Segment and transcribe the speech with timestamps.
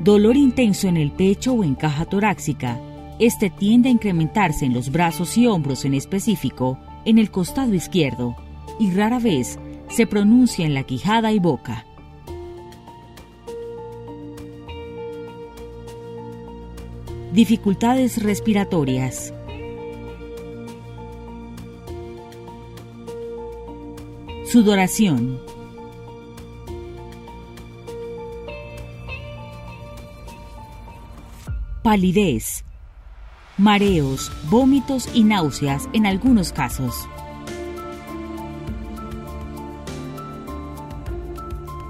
[0.00, 2.78] Dolor intenso en el pecho o en caja torácica.
[3.18, 8.36] Este tiende a incrementarse en los brazos y hombros en específico, en el costado izquierdo,
[8.78, 11.86] y rara vez se pronuncia en la quijada y boca.
[17.32, 19.32] Dificultades respiratorias.
[24.46, 25.45] Sudoración.
[31.86, 32.64] Palidez,
[33.58, 37.08] mareos, vómitos y náuseas en algunos casos.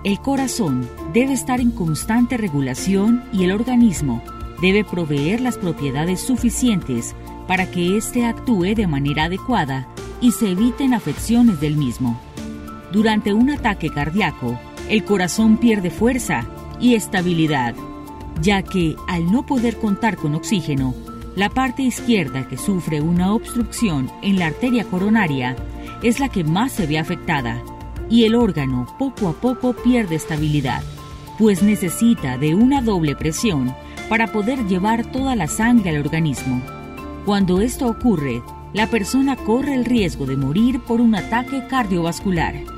[0.05, 4.23] El corazón debe estar en constante regulación y el organismo
[4.61, 7.17] debe proveer las propiedades suficientes
[7.49, 9.89] para que éste actúe de manera adecuada
[10.21, 12.21] y se eviten afecciones del mismo.
[12.93, 14.61] Durante un ataque cardíaco,
[14.91, 16.45] el corazón pierde fuerza
[16.79, 17.75] y estabilidad
[18.41, 20.95] ya que al no poder contar con oxígeno,
[21.35, 25.57] la parte izquierda que sufre una obstrucción en la arteria coronaria
[26.03, 27.63] es la que más se ve afectada
[28.09, 30.83] y el órgano poco a poco pierde estabilidad,
[31.39, 33.75] pues necesita de una doble presión
[34.09, 36.63] para poder llevar toda la sangre al organismo.
[37.25, 42.76] Cuando esto ocurre, la persona corre el riesgo de morir por un ataque cardiovascular.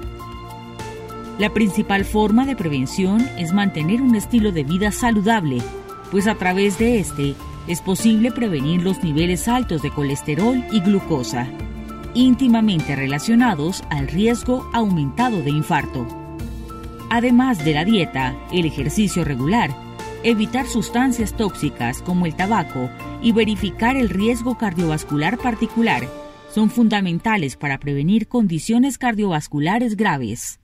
[1.38, 5.58] La principal forma de prevención es mantener un estilo de vida saludable,
[6.10, 7.36] pues a través de este
[7.68, 11.46] es posible prevenir los niveles altos de colesterol y glucosa,
[12.12, 16.08] íntimamente relacionados al riesgo aumentado de infarto.
[17.08, 19.70] Además de la dieta, el ejercicio regular,
[20.24, 22.90] evitar sustancias tóxicas como el tabaco
[23.22, 26.02] y verificar el riesgo cardiovascular particular
[26.52, 30.58] son fundamentales para prevenir condiciones cardiovasculares graves.